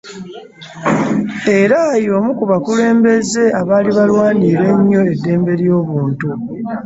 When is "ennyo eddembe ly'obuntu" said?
4.75-6.27